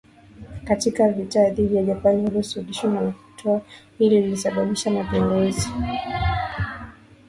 Katika 0.63 1.09
vita 1.09 1.49
dhidi 1.49 1.75
ya 1.75 1.83
Japani 1.83 2.27
Urusi 2.27 2.59
ulishindwa 2.59 3.01
na 3.01 3.11
tukio 3.11 3.61
hili 3.97 4.21
lilisababisha 4.21 4.91
mapinduzi 4.91 5.69